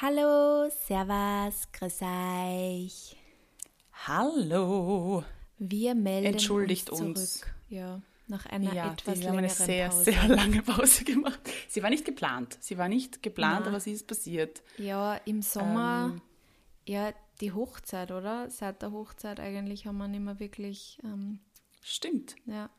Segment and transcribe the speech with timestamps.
[0.00, 3.16] Hallo, Servus, grüß euch.
[4.06, 5.24] Hallo.
[5.58, 7.16] Wir melden Entschuldigt uns, zurück.
[7.16, 7.44] uns.
[7.68, 10.04] Ja, nach einer Ja, etwas wir haben eine längeren sehr, Pause.
[10.04, 11.40] sehr lange Pause gemacht.
[11.68, 12.56] Sie war nicht geplant.
[12.60, 13.68] Sie war nicht geplant, Na.
[13.70, 14.62] aber sie ist passiert.
[14.76, 16.22] Ja, im Sommer, Ähm.
[16.86, 18.48] ja, die Hochzeit, oder?
[18.50, 21.40] Seit der Hochzeit eigentlich haben wir nicht mehr wirklich, ähm,
[21.82, 22.36] Stimmt.
[22.46, 22.70] ja,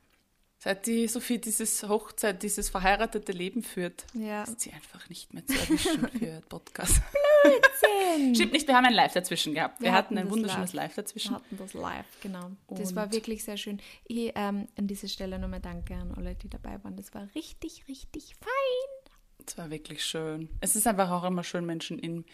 [0.62, 4.44] Seit die Sophie dieses Hochzeit, dieses verheiratete Leben führt, ja.
[4.44, 7.02] ist sie einfach nicht mehr zu erwischen für Podcast.
[7.44, 8.36] Blödsinn.
[8.36, 9.80] Stimmt nicht, wir haben ein Live dazwischen gehabt.
[9.80, 10.88] Wir, Wir hatten hatten ein wunderschönes live.
[10.90, 11.36] Live Wir dazwischen.
[11.36, 12.52] hatten das live, genau.
[12.68, 13.80] Das war Und- wirklich sehr schön.
[14.06, 16.98] Ich, ähm, an dieser Stelle nochmal danke an alle, die dabei waren.
[16.98, 19.46] Das war richtig, richtig fein.
[19.48, 20.50] Es war wirklich schön.
[20.60, 22.26] Es ist einfach auch immer schön, Menschen in,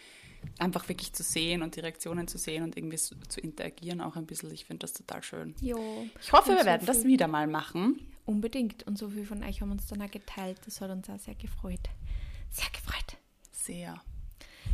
[0.58, 4.26] einfach wirklich zu sehen und die Reaktionen zu sehen und irgendwie zu interagieren auch ein
[4.26, 4.50] bisschen.
[4.52, 5.54] Ich finde das total schön.
[5.60, 6.06] Jo.
[6.20, 8.00] Ich hoffe, Und wir so werden das wieder mal machen.
[8.24, 8.86] Unbedingt.
[8.86, 10.58] Und so viel von euch haben uns dann auch geteilt.
[10.66, 11.80] Das hat uns auch sehr gefreut.
[12.50, 13.16] Sehr gefreut.
[13.52, 14.00] Sehr.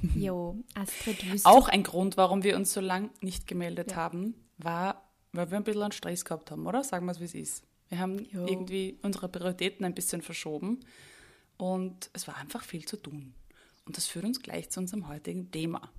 [0.16, 3.96] Jo, Astrid, willst Auch ein Grund, warum wir uns so lange nicht gemeldet Ja.
[3.98, 6.82] haben, war, weil wir ein bisschen an Stress gehabt haben, oder?
[6.82, 7.64] Sagen wir es, wie es ist.
[7.88, 8.46] Wir haben Jo.
[8.46, 10.80] irgendwie unsere Prioritäten ein bisschen verschoben
[11.56, 13.32] und es war einfach viel zu tun.
[13.84, 15.90] Und das führt uns gleich zu unserem heutigen Thema.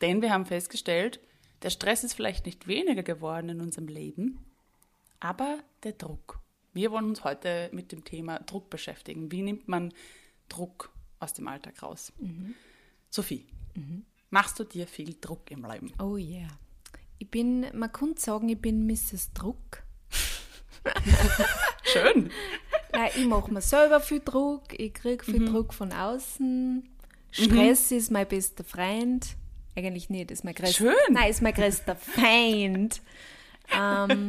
[0.00, 1.20] Denn wir haben festgestellt,
[1.62, 4.44] der Stress ist vielleicht nicht weniger geworden in unserem Leben,
[5.20, 6.40] aber der Druck.
[6.72, 9.30] Wir wollen uns heute mit dem Thema Druck beschäftigen.
[9.30, 9.92] Wie nimmt man
[10.48, 12.12] Druck aus dem Alltag raus?
[13.10, 13.46] Sophie,
[14.30, 15.92] machst du dir viel Druck im Leben?
[16.00, 16.48] Oh yeah.
[17.18, 19.32] Ich bin, man könnte sagen, ich bin Mrs.
[19.32, 19.84] Druck.
[21.84, 22.30] Schön.
[22.92, 26.88] Nein, ich mache mir selber viel Druck, ich kriege viel Druck von außen.
[27.32, 29.36] Stress ist mein bester Freund.
[29.74, 30.94] Eigentlich nicht, ist mein größter Schön.
[31.10, 33.00] Nein, ist mein größter Feind.
[33.74, 34.28] ähm,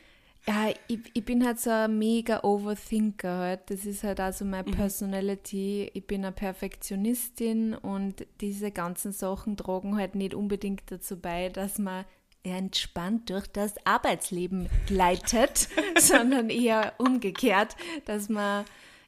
[0.46, 3.70] ja, ich, ich bin halt so ein mega Overthinker halt.
[3.70, 5.90] Das ist halt also meine Personality.
[5.94, 11.78] Ich bin eine Perfektionistin und diese ganzen Sachen tragen halt nicht unbedingt dazu bei, dass
[11.78, 12.04] man
[12.44, 18.64] entspannt durch das Arbeitsleben gleitet, sondern eher umgekehrt, dass man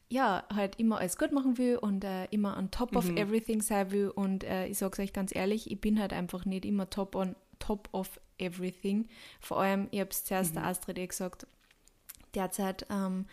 [0.09, 3.91] ja halt immer alles gut machen will und äh, immer on top of everything sein
[3.91, 4.09] will.
[4.09, 7.35] Und äh, ich sag's euch ganz ehrlich, ich bin halt einfach nicht immer top on
[7.59, 9.09] top of everything.
[9.41, 11.47] Vor allem, ich hab's zuerst der Astrid eh gesagt,
[12.35, 13.27] derzeit ähm,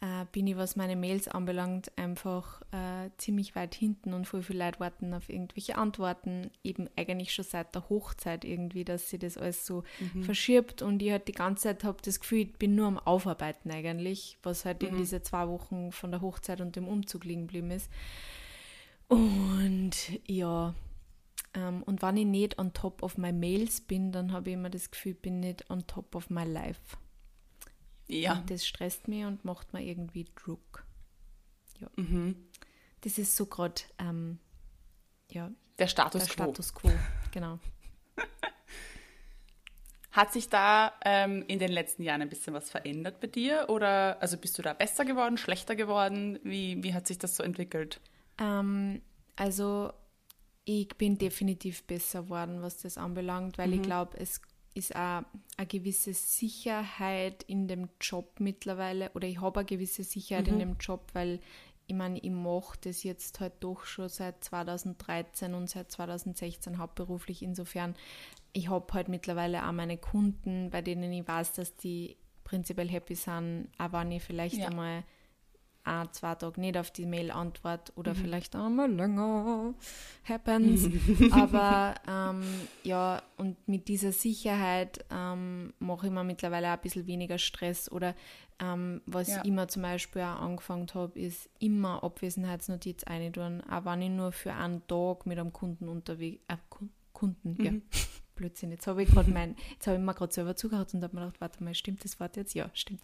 [0.00, 4.64] äh, bin ich, was meine Mails anbelangt, einfach äh, ziemlich weit hinten und voll viele
[4.64, 9.38] Leute warten auf irgendwelche Antworten, eben eigentlich schon seit der Hochzeit irgendwie, dass sie das
[9.38, 9.84] alles so
[10.22, 13.70] verschiebt und ich halt die ganze Zeit habe das Gefühl, ich bin nur am Aufarbeiten
[13.70, 17.70] eigentlich, was halt in diese zwei Wochen von der Hochzeit und dem Umzug liegen geblieben
[17.70, 17.90] ist.
[19.08, 19.92] Und
[20.26, 20.74] ja,
[21.54, 24.70] ähm, und wenn ich nicht on top of my Mails bin, dann habe ich immer
[24.70, 26.96] das Gefühl, ich bin nicht on top of my life.
[28.08, 28.34] Ja.
[28.34, 30.84] Und das stresst mich und macht mir irgendwie Druck.
[31.80, 31.88] Ja.
[31.96, 32.36] Mhm.
[33.00, 34.38] Das ist so gerade, ähm,
[35.30, 36.44] ja, Der Status der quo.
[36.44, 36.90] Status quo.
[37.32, 37.58] Genau.
[40.10, 43.66] Hat sich da ähm, in den letzten Jahren ein bisschen was verändert bei dir?
[43.68, 46.38] Oder also bist du da besser geworden, schlechter geworden?
[46.44, 48.00] Wie, wie hat sich das so entwickelt?
[48.38, 49.02] Ähm,
[49.34, 49.92] also
[50.64, 54.40] ich bin definitiv besser geworden, was das anbelangt, weil ich glaube, es
[54.74, 55.22] ist auch
[55.56, 60.76] eine gewisse Sicherheit in dem Job mittlerweile oder ich habe eine gewisse Sicherheit in dem
[60.78, 61.40] Job, weil
[61.86, 67.42] ich meine, ich mache das jetzt halt doch schon seit 2013 und seit 2016 hauptberuflich.
[67.42, 67.94] Insofern,
[68.52, 73.14] ich habe halt mittlerweile auch meine Kunden, bei denen ich weiß, dass die prinzipiell happy
[73.14, 74.68] sind, auch wenn ich vielleicht Ja.
[74.68, 75.04] einmal
[75.84, 79.74] ein, zwei Tage nicht auf die Mail antwort oder vielleicht einmal länger.
[80.26, 80.88] Happens.
[81.32, 82.42] Aber ähm,
[82.82, 87.90] ja, und mit dieser Sicherheit ähm, mache ich mir mittlerweile auch ein bisschen weniger Stress.
[87.92, 88.14] Oder
[88.60, 89.40] ähm, was Ja.
[89.42, 93.60] ich immer zum Beispiel auch angefangen habe, ist immer Abwesenheitsnotiz eintun.
[93.70, 97.72] Auch wenn ich nur für einen Tag mit einem Kunden unterwegs, äh, Ku- Kunden, ja.
[98.34, 98.70] Blödsinn.
[98.70, 101.22] Jetzt habe ich gerade mein, jetzt habe ich mir gerade selber zugehört und habe mir
[101.22, 102.54] gedacht, warte mal, stimmt das Wort jetzt?
[102.54, 103.00] Ja, stimmt.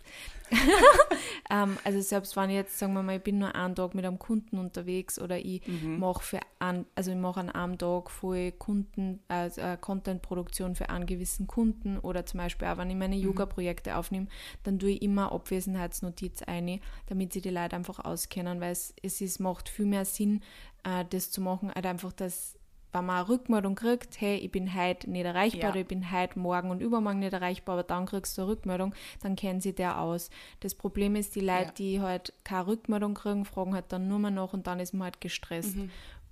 [1.51, 4.05] ähm, also selbst wenn ich jetzt, sagen wir mal, ich bin nur einen Tag mit
[4.05, 8.53] einem Kunden unterwegs oder ich mache für einen, also ich mache an einem Tag voll
[8.53, 13.17] Kunden, also äh, Content-Produktion für einen gewissen Kunden oder zum Beispiel auch, wenn ich meine
[13.17, 14.27] Yoga-Projekte aufnehme,
[14.65, 19.21] dann tue ich immer Abwesenheitsnotiz ein, damit sie die Leute einfach auskennen, weil es, es
[19.21, 20.43] ist, macht viel mehr Sinn,
[20.85, 22.60] äh, das zu machen, halt einfach, dass
[22.93, 25.71] wenn man eine Rückmeldung kriegt, hey, ich bin heute nicht erreichbar Ja.
[25.71, 28.95] oder ich bin heute morgen und übermorgen nicht erreichbar, aber dann kriegst du eine Rückmeldung,
[29.23, 30.31] dann kennen sie der aus.
[30.61, 31.73] Das Problem ist, die Leute, Ja.
[31.73, 35.05] die halt keine Rückmeldung kriegen, fragen halt dann nur mehr nach und dann ist man
[35.05, 35.77] halt gestresst.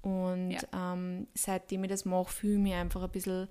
[0.02, 0.92] Und Ja.
[0.94, 3.48] ähm, seitdem ich das mache, fühle ich mich einfach ein bisschen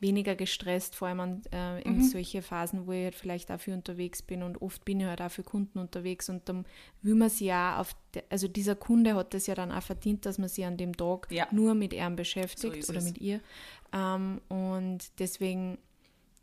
[0.00, 2.02] weniger gestresst, vor allem äh, in mhm.
[2.02, 5.30] solche Phasen, wo ich halt vielleicht dafür unterwegs bin und oft bin ich halt auch
[5.30, 6.64] für Kunden unterwegs und dann
[7.02, 10.24] will man sich ja auf, de, also dieser Kunde hat das ja dann auch verdient,
[10.24, 11.46] dass man sich an dem Tag ja.
[11.50, 13.04] nur mit ihm beschäftigt so oder es.
[13.04, 13.40] mit ihr
[13.92, 15.78] ähm, und deswegen,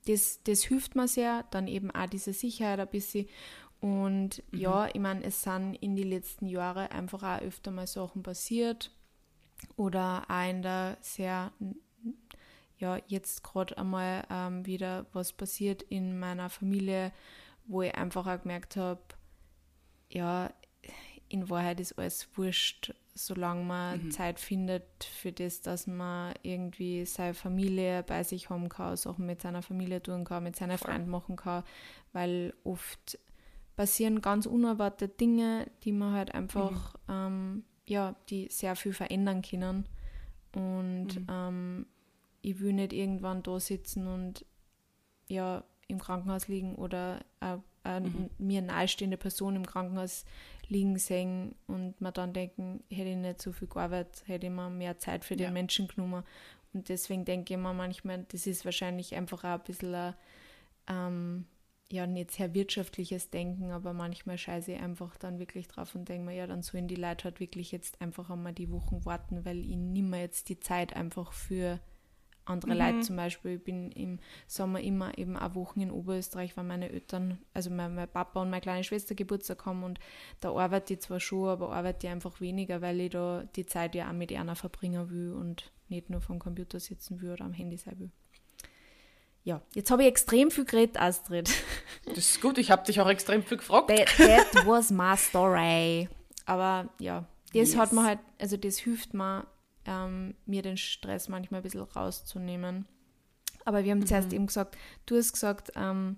[0.05, 3.27] das, das hilft mir sehr, dann eben auch diese Sicherheit ein bisschen
[3.79, 4.59] und mhm.
[4.59, 8.91] ja, ich meine, es sind in den letzten Jahren einfach auch öfter mal Sachen passiert
[9.75, 11.51] oder auch in der sehr
[12.79, 17.11] ja jetzt gerade einmal ähm, wieder was passiert in meiner Familie,
[17.65, 19.01] wo ich einfach auch gemerkt habe,
[20.09, 20.51] ja,
[21.29, 24.11] in Wahrheit ist alles wurscht, solange man mhm.
[24.11, 29.41] Zeit findet für das, dass man irgendwie seine Familie bei sich haben kann, Sachen mit
[29.41, 31.63] seiner Familie tun kann, mit seinen Freunden machen kann,
[32.13, 33.19] weil oft
[33.75, 37.13] passieren ganz unerwartete Dinge, die man halt einfach, mhm.
[37.13, 39.87] ähm, ja, die sehr viel verändern können.
[40.55, 41.27] Und mhm.
[41.29, 41.85] ähm,
[42.47, 44.45] ich will nicht irgendwann da sitzen und
[45.27, 48.29] ja im Krankenhaus liegen oder äh, äh, mhm.
[48.37, 50.23] mir nahestehende Person im Krankenhaus
[50.69, 54.69] liegen sehen und mir dann denken, hätte ich nicht so viel gearbeitet, hätte ich mir
[54.69, 56.23] mehr Zeit für den Menschen genommen.
[56.73, 60.13] Und deswegen denke ich mir manchmal, das ist wahrscheinlich einfach auch ein bisschen ein,
[60.87, 61.45] ähm,
[61.89, 66.25] ja, nicht sehr wirtschaftliches Denken, aber manchmal scheiße ich einfach dann wirklich drauf und denke
[66.25, 69.59] mir, ja, dann sollen die Leute halt wirklich jetzt einfach einmal die Wochen warten, weil
[69.59, 71.79] ich nehme jetzt die Zeit einfach für
[72.49, 72.79] andere mhm.
[72.79, 73.55] Leute zum Beispiel.
[73.55, 77.95] Ich bin im Sommer immer eben auch Wochen in Oberösterreich, weil meine Eltern, also mein,
[77.95, 79.99] mein, Papa und meine kleine Schwester Geburtstag haben und
[80.39, 83.95] da arbeite ich zwar schon, aber arbeite ich einfach weniger, weil ich da die Zeit
[83.95, 87.53] ja auch mit einer verbringen will und nicht nur vom Computer sitzen will oder am
[87.53, 88.11] Handy sein will.
[89.43, 91.49] Ja, jetzt habe ich extrem viel geredet, Astrid.
[92.05, 93.87] Das ist gut, ich habe dich auch extrem viel gefragt.
[93.87, 96.09] That, that was my story.
[96.45, 97.77] Aber ja, das yes.
[97.77, 99.45] hat man halt, also das hilft mir
[99.87, 102.85] ähm, mir den Stress manchmal ein bisschen rauszunehmen.
[103.65, 104.05] Aber wir haben mhm.
[104.07, 106.17] zuerst eben gesagt, du hast gesagt, ähm,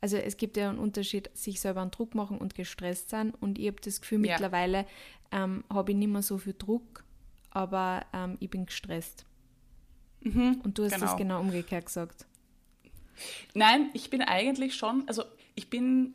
[0.00, 3.34] also es gibt ja einen Unterschied, sich selber einen Druck machen und gestresst sein.
[3.34, 4.32] Und ich habe das Gefühl, ja.
[4.32, 4.86] mittlerweile
[5.32, 7.04] ähm, habe ich nicht mehr so viel Druck,
[7.50, 9.26] aber ähm, ich bin gestresst.
[10.20, 11.06] Mhm, und du hast genau.
[11.06, 12.26] das genau umgekehrt gesagt.
[13.54, 16.14] Nein, ich bin eigentlich schon, also ich bin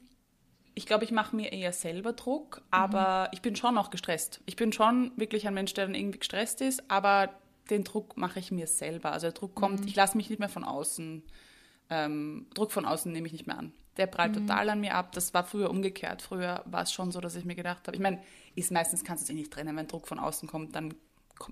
[0.76, 3.30] ich glaube, ich mache mir eher selber Druck, aber mhm.
[3.34, 4.42] ich bin schon auch gestresst.
[4.46, 7.30] Ich bin schon wirklich ein Mensch, der dann irgendwie gestresst ist, aber
[7.70, 9.12] den Druck mache ich mir selber.
[9.12, 9.88] Also der Druck kommt, mhm.
[9.88, 11.24] ich lasse mich nicht mehr von außen,
[11.90, 13.74] ähm, Druck von außen nehme ich nicht mehr an.
[13.98, 14.48] Der prallt mhm.
[14.48, 15.12] total an mir ab.
[15.14, 16.22] Das war früher umgekehrt.
[16.24, 18.20] Früher war es schon so, dass ich mir gedacht habe, ich meine,
[18.56, 20.96] ist meistens kannst du dich nicht trennen, wenn Druck von außen kommt, dann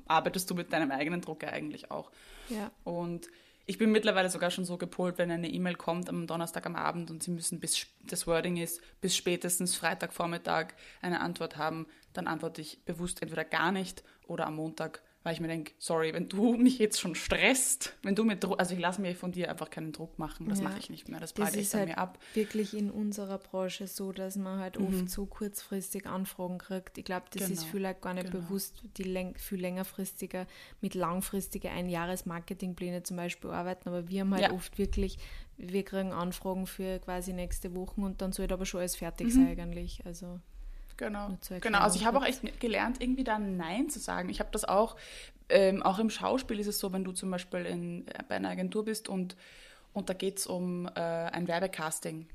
[0.08, 2.12] arbeitest du mit deinem eigenen Druck ja eigentlich auch.
[2.50, 2.72] Ja.
[2.84, 3.28] Und
[3.66, 7.12] ich bin mittlerweile sogar schon so gepolt, wenn eine E-Mail kommt am Donnerstag am Abend
[7.12, 12.62] und Sie müssen bis, das Wording ist, bis spätestens Freitagvormittag eine Antwort haben, dann antworte
[12.62, 16.54] ich bewusst entweder gar nicht oder am Montag weil ich mir denke, sorry, wenn du
[16.58, 19.70] mich jetzt schon stresst, wenn du mir Druck, also ich lasse mir von dir einfach
[19.70, 20.66] keinen Druck machen, das ja.
[20.66, 22.20] mache ich nicht mehr, das breite ich an halt mir ab.
[22.34, 24.88] wirklich in unserer Branche so, dass man halt mhm.
[24.88, 26.98] oft so kurzfristig Anfragen kriegt.
[26.98, 27.54] Ich glaube, das genau.
[27.54, 28.44] ist vielleicht gar nicht genau.
[28.44, 30.48] bewusst, die läng viel längerfristiger
[30.82, 34.54] mit langfristigen Einjahres-Marketingpläne zum Beispiel arbeiten, aber wir haben halt ja.
[34.54, 35.18] oft wirklich,
[35.58, 39.32] wir kriegen Anfragen für quasi nächste Woche und dann sollte aber schon alles fertig mhm.
[39.32, 40.40] sein eigentlich, also...
[41.02, 41.36] Genau.
[41.62, 41.80] Genau.
[41.80, 44.30] Also ich habe auch echt gelernt, irgendwie da Nein zu sagen.
[44.30, 44.96] Ich habe das auch,
[45.50, 48.86] ähm, auch im Schauspiel ist es so, wenn du zum Beispiel in, bei einer Agentur
[48.86, 49.36] bist und,
[49.94, 52.28] und da geht es um äh, ein Werbecasting,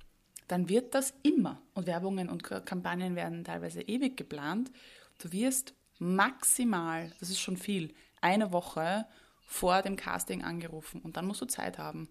[0.48, 4.72] dann wird das immer, und Werbungen und Kampagnen werden teilweise ewig geplant,
[5.18, 9.06] du wirst maximal, das ist schon viel, eine Woche
[9.44, 12.08] vor dem Casting angerufen und dann musst du Zeit haben.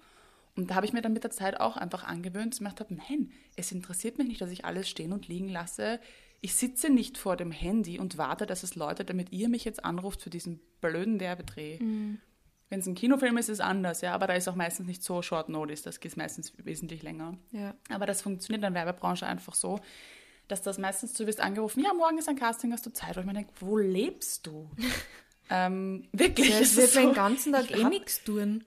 [0.56, 2.80] Und da habe ich mir dann mit der Zeit auch einfach angewöhnt, dass ich gedacht
[2.80, 6.00] habe, nein, es interessiert mich nicht, dass ich alles stehen und liegen lasse
[6.42, 9.84] ich sitze nicht vor dem Handy und warte, dass es läutet, damit ihr mich jetzt
[9.84, 11.80] anruft für diesen blöden Werbedreh.
[11.80, 12.20] Mhm.
[12.70, 15.04] Wenn es ein Kinofilm ist, ist es anders, ja, aber da ist auch meistens nicht
[15.04, 17.38] so Short Notice, das geht meistens wesentlich länger.
[17.52, 17.76] Ja.
[17.90, 19.80] Aber das funktioniert in der Werbebranche einfach so,
[20.48, 23.18] dass das meistens du wirst angerufen, ja, morgen ist ein Casting, hast du Zeit?
[23.18, 24.70] Und ich mir denke, wo lebst du?
[25.50, 26.50] ähm, wirklich.
[26.50, 28.64] Ja, es wird so, den ganzen Tag eh nichts tun.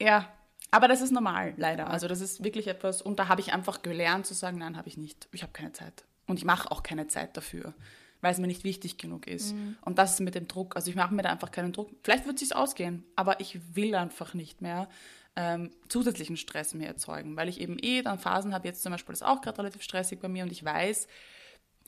[0.00, 0.32] Ja,
[0.70, 1.88] aber das ist normal, leider.
[1.88, 4.88] Also das ist wirklich etwas, und da habe ich einfach gelernt zu sagen, nein, habe
[4.88, 5.28] ich nicht.
[5.32, 6.04] Ich habe keine Zeit.
[6.26, 7.74] Und ich mache auch keine Zeit dafür,
[8.20, 9.54] weil es mir nicht wichtig genug ist.
[9.54, 9.76] Mhm.
[9.82, 10.76] Und das ist mit dem Druck.
[10.76, 11.90] Also ich mache mir da einfach keinen Druck.
[12.02, 14.88] Vielleicht wird es sich ausgehen, aber ich will einfach nicht mehr
[15.36, 18.68] ähm, zusätzlichen Stress mir erzeugen, weil ich eben eh dann Phasen habe.
[18.68, 21.08] Jetzt zum Beispiel ist auch gerade relativ stressig bei mir und ich weiß,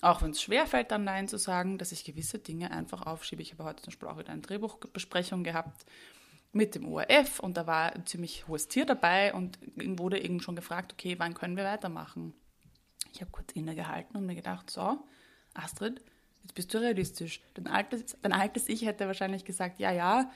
[0.01, 3.43] auch wenn es schwerfällt, dann Nein zu sagen, dass ich gewisse Dinge einfach aufschiebe.
[3.43, 5.87] Ich habe heute zum Beispiel auch wieder eine Drehbuchbesprechung gehabt
[6.53, 10.57] mit dem ORF und da war ein ziemlich hohes Tier dabei und wurde eben schon
[10.57, 12.35] gefragt, okay, wann können wir weitermachen?
[13.13, 14.99] Ich habe kurz innegehalten und mir gedacht, so,
[15.55, 16.01] Astrid,
[16.43, 17.41] jetzt bist du realistisch.
[17.55, 20.31] Dein altes, dein altes Ich hätte wahrscheinlich gesagt, ja, ja,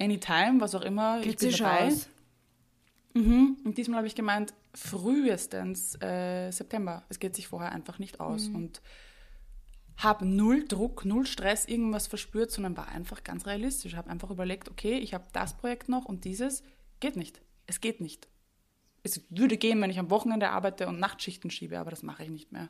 [0.00, 1.86] anytime, was auch immer, Geht ich bin sich dabei.
[1.86, 2.08] aus.
[3.14, 3.56] Mhm.
[3.64, 7.04] Und diesmal habe ich gemeint, frühestens äh, September.
[7.08, 8.48] Es geht sich vorher einfach nicht aus.
[8.48, 8.56] Mhm.
[8.56, 8.82] Und
[9.96, 13.94] habe null Druck, null Stress, irgendwas verspürt, sondern war einfach ganz realistisch.
[13.96, 16.62] Habe einfach überlegt, okay, ich habe das Projekt noch und dieses
[17.00, 17.40] geht nicht.
[17.66, 18.28] Es geht nicht.
[19.06, 22.30] Es würde gehen, wenn ich am Wochenende arbeite und Nachtschichten schiebe, aber das mache ich
[22.30, 22.68] nicht mehr.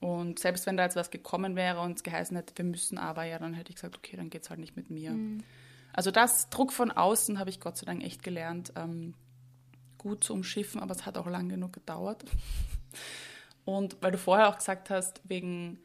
[0.00, 3.24] Und selbst wenn da jetzt was gekommen wäre und es geheißen hätte, wir müssen aber,
[3.24, 5.12] ja, dann hätte ich gesagt, okay, dann geht es halt nicht mit mir.
[5.92, 9.14] Also das Druck von außen habe ich Gott sei Dank echt gelernt, ähm,
[9.96, 12.24] gut zu umschiffen, aber es hat auch lang genug gedauert.
[13.64, 15.80] Und weil du vorher auch gesagt hast, wegen,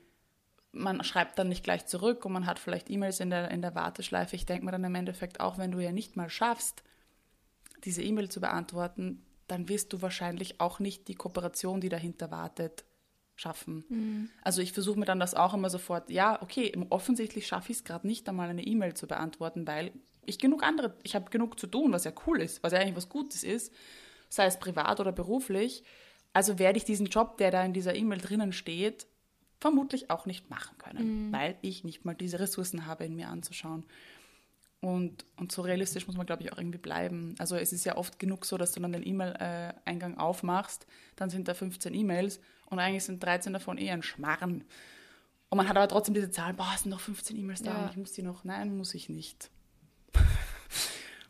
[0.71, 3.73] man schreibt dann nicht gleich zurück und man hat vielleicht E-Mails in der, in der
[3.73, 4.35] Warteschleife.
[4.35, 6.83] Ich denke mir dann im Endeffekt auch, wenn du ja nicht mal schaffst,
[7.83, 12.85] diese E-Mail zu beantworten, dann wirst du wahrscheinlich auch nicht die Kooperation, die dahinter wartet,
[13.35, 14.29] schaffen.
[14.43, 17.83] Also ich versuche mir dann das auch immer sofort, ja, okay, offensichtlich schaffe ich es
[17.83, 19.91] gerade nicht einmal eine E-Mail zu beantworten, weil
[20.25, 22.95] ich genug andere, ich habe genug zu tun, was ja cool ist, was ja eigentlich
[22.95, 23.73] was Gutes ist,
[24.29, 25.83] sei es privat oder beruflich.
[26.33, 29.07] Also werde ich diesen Job, der da in dieser E-Mail drinnen steht,
[29.59, 33.83] vermutlich auch nicht machen können, weil ich nicht mal diese Ressourcen habe, in mir anzuschauen.
[34.81, 37.35] Und, und so realistisch muss man, glaube ich, auch irgendwie bleiben.
[37.37, 41.47] Also es ist ja oft genug so, dass du dann den E-Mail-Eingang aufmachst, dann sind
[41.47, 44.63] da 15 E-Mails und eigentlich sind 13 davon eher ein Schmarren.
[45.49, 47.83] Und man hat aber trotzdem diese Zahl, boah, es sind noch 15 E-Mails da Ja.
[47.83, 48.43] und ich muss die noch.
[48.43, 49.51] Nein, muss ich nicht.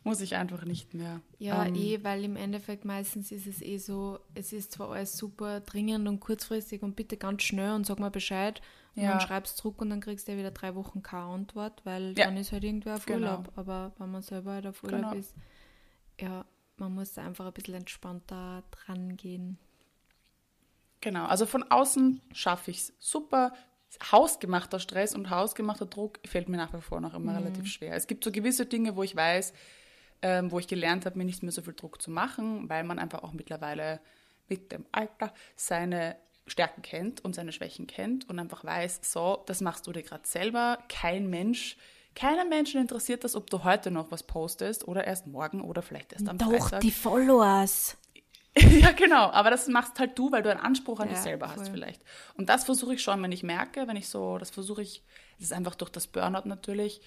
[0.04, 1.20] muss ich einfach nicht mehr.
[1.38, 5.16] Ja, Ähm, eh, weil im Endeffekt meistens ist es eh so, es ist zwar alles
[5.16, 8.60] super dringend und kurzfristig und bitte ganz schnell und sag mal Bescheid
[8.94, 9.10] und Ja.
[9.12, 12.16] dann schreibst du zurück und dann kriegst du ja wieder drei Wochen keine Antwort, weil
[12.16, 12.26] Ja.
[12.26, 13.38] dann ist halt irgendwer auf Genau.
[13.38, 13.52] Urlaub.
[13.56, 15.14] Aber wenn man selber halt auf Urlaub Genau.
[15.14, 15.34] ist,
[16.20, 16.44] ja,
[16.76, 19.58] man muss einfach ein bisschen entspannter dran gehen.
[21.00, 23.52] Genau, also von außen schaffe ich es super.
[24.10, 27.94] Hausgemachter Stress und hausgemachter Druck fällt mir nach wie vor noch immer relativ schwer.
[27.94, 29.52] Es gibt so gewisse Dinge, wo ich weiß,
[30.22, 32.98] ähm, wo ich gelernt habe, mir nicht mehr so viel Druck zu machen, weil man
[32.98, 34.00] einfach auch mittlerweile
[34.48, 39.60] mit dem Alter seine Stärken kennt und seine Schwächen kennt und einfach weiß, so, das
[39.60, 40.78] machst du dir gerade selber.
[40.88, 41.76] Kein Mensch,
[42.14, 46.12] keiner Menschen interessiert das, ob du heute noch was postest oder erst morgen oder vielleicht
[46.12, 46.82] erst am Freitag.
[46.90, 47.96] Followers.
[48.54, 49.30] Ja, genau.
[49.30, 51.70] Aber das machst halt du, weil du einen Anspruch an Ja, dich selber hast voll.
[51.70, 52.02] vielleicht.
[52.34, 55.02] Und das versuche ich schon, wenn ich merke, wenn ich so, das versuche ich,
[55.38, 57.00] das ist einfach durch das Burnout natürlich,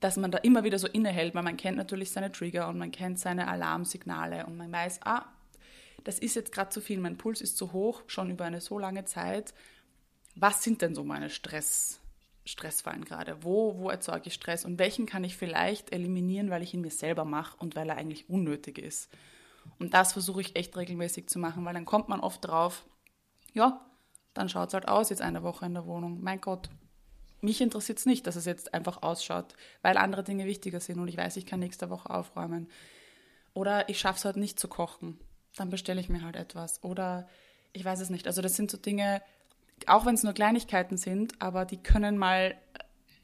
[0.00, 2.90] dass man da immer wieder so innehält, weil man kennt natürlich seine Trigger und man
[2.90, 5.24] kennt seine Alarmsignale und man weiß, ah,
[6.08, 8.78] das ist jetzt gerade zu viel, mein Puls ist zu hoch, schon über eine so
[8.78, 9.52] lange Zeit.
[10.36, 12.00] Was sind denn so meine Stress,
[12.46, 13.44] Stressfallen gerade?
[13.44, 16.90] Wo, wo erzeuge ich Stress und welchen kann ich vielleicht eliminieren, weil ich ihn mir
[16.90, 19.10] selber mache und weil er eigentlich unnötig ist?
[19.78, 22.86] Und das versuche ich echt regelmäßig zu machen, weil dann kommt man oft drauf,
[23.52, 23.84] ja,
[24.32, 26.22] dann schaut es halt aus jetzt eine Woche in der Wohnung.
[26.22, 26.70] Mein Gott,
[27.42, 31.08] mich interessiert es nicht, dass es jetzt einfach ausschaut, weil andere Dinge wichtiger sind und
[31.08, 32.70] ich weiß, ich kann nächste Woche aufräumen.
[33.52, 35.18] Oder ich schaffe es halt nicht zu kochen,
[35.60, 36.82] dann bestelle ich mir halt etwas.
[36.82, 37.28] Oder
[37.72, 38.26] ich weiß es nicht.
[38.26, 39.22] Also das sind so Dinge,
[39.86, 42.56] auch wenn es nur Kleinigkeiten sind, aber die können mal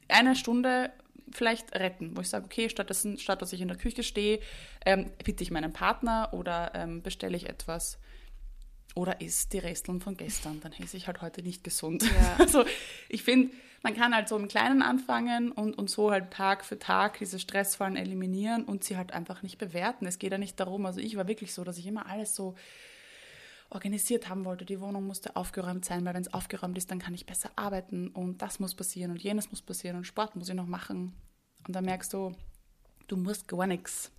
[0.07, 0.91] eine Stunde
[1.31, 4.39] vielleicht retten, wo ich sage, okay, statt, statt dass ich in der Küche stehe,
[4.85, 7.97] ähm, bitte ich meinen Partner oder ähm, bestelle ich etwas.
[8.93, 12.03] Oder isst die Resteln von gestern, dann esse ich halt heute nicht gesund.
[12.03, 12.35] Ja.
[12.39, 12.63] Also
[13.09, 13.53] ich finde,
[13.85, 17.37] man kann halt so im Kleinen anfangen und, und so halt Tag für Tag diese
[17.37, 20.07] Stressfallen eliminieren und sie halt einfach nicht bewerten.
[20.07, 22.55] Es geht ja nicht darum, also ich war wirklich so, dass ich immer alles so
[23.69, 24.65] organisiert haben wollte.
[24.65, 28.07] Die Wohnung musste aufgeräumt sein, weil wenn es aufgeräumt ist, dann kann ich besser arbeiten
[28.07, 31.13] und das muss passieren und jenes muss passieren und Sport muss ich noch machen.
[31.67, 32.31] Und dann merkst du,
[33.07, 34.11] du musst gar nichts.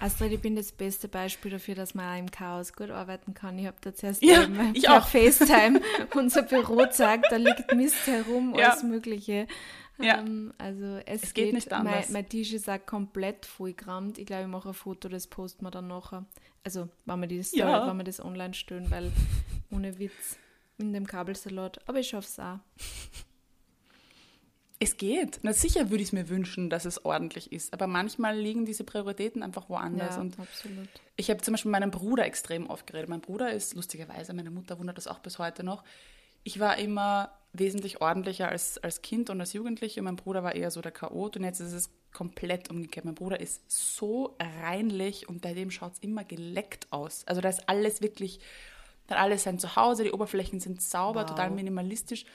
[0.00, 3.58] Astrid, ich bin das beste Beispiel dafür, dass man auch im Chaos gut arbeiten kann.
[3.58, 5.06] Ich habe da zuerst Ja, ich auch.
[5.08, 5.80] FaceTime
[6.14, 8.70] unser Büro gezeigt, da liegt Mist herum, Ja.
[8.70, 9.46] alles Mögliche.
[9.98, 10.18] Ja.
[10.18, 12.10] Ähm, also es, Es geht nicht Mein, anders.
[12.10, 14.18] mein Tisch ist auch komplett vollgerammt.
[14.18, 16.26] Ich glaube, ich mache ein Foto, das posten wir dann nachher.
[16.64, 17.86] Also, wenn wir, das, Ja.
[17.88, 19.10] wenn wir das online stellen, weil
[19.70, 20.36] ohne Witz
[20.78, 21.80] in dem Kabelsalat.
[21.88, 22.58] Aber ich schaffe es auch.
[24.78, 25.38] Es geht.
[25.42, 27.72] Na sicher würde ich es mir wünschen, dass es ordentlich ist.
[27.72, 30.16] Aber manchmal liegen diese Prioritäten einfach woanders.
[30.16, 30.88] Ja, Und absolut.
[31.16, 33.08] ich habe zum Beispiel meinen Bruder extrem aufgeredet.
[33.08, 35.82] Mein Bruder ist lustigerweise, meine Mutter wundert das auch bis heute noch.
[36.44, 40.00] Ich war immer wesentlich ordentlicher als, als Kind und als Jugendliche.
[40.00, 41.36] Und mein Bruder war eher so der Chaot.
[41.38, 43.06] Und jetzt ist es komplett umgekehrt.
[43.06, 47.24] Mein Bruder ist so reinlich und bei dem schaut es immer geleckt aus.
[47.26, 48.40] Also da ist alles wirklich,
[49.06, 51.30] da hat alles sein Zuhause, die Oberflächen sind sauber, Wow.
[51.30, 52.26] total minimalistisch.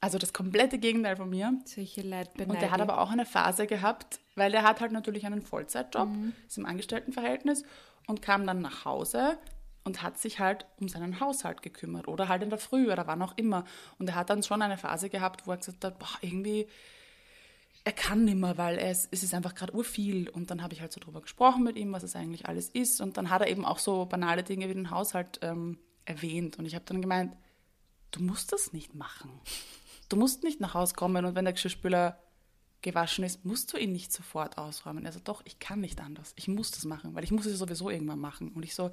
[0.00, 1.58] Also das komplette Gegenteil von mir.
[1.64, 5.26] Solche Leute Und der hat aber auch eine Phase gehabt, weil der hat halt natürlich
[5.26, 6.08] einen Vollzeitjob,
[6.46, 7.64] ist im Angestelltenverhältnis
[8.06, 9.38] und kam dann nach Hause
[9.84, 13.22] und hat sich halt um seinen Haushalt gekümmert oder halt in der Früh oder wann
[13.22, 13.64] auch immer.
[13.98, 16.68] Und er hat dann schon eine Phase gehabt, wo er gesagt hat, boah, irgendwie,
[17.84, 20.28] er kann nicht mehr, weil er ist, es ist einfach gerade urviel.
[20.28, 23.00] Und dann habe ich halt so drüber gesprochen mit ihm, was es eigentlich alles ist.
[23.00, 26.58] Und dann hat er eben auch so banale Dinge wie den Haushalt ähm, erwähnt.
[26.58, 27.34] Und ich habe dann gemeint,
[28.10, 29.30] du musst das nicht machen.
[30.08, 32.18] Du musst nicht nach Hause kommen und wenn der Geschirrspüler
[32.80, 35.04] gewaschen ist, musst du ihn nicht sofort ausräumen.
[35.06, 36.32] Also doch, ich kann nicht anders.
[36.36, 38.52] Ich muss das machen, weil ich muss es sowieso irgendwann machen.
[38.52, 38.90] Und ich so,